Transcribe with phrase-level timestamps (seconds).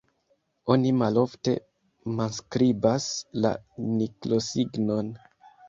[0.75, 1.53] Oni malofte
[2.21, 3.07] manskribas
[3.47, 3.55] la
[3.85, 5.17] siklosignon.